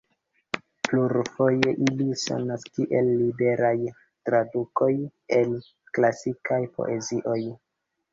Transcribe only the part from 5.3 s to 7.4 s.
el klasika poezio.